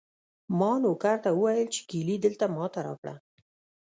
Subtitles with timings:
[0.59, 3.15] ما نوکر ته وویل چې کیلي دلته ما ته راکړه.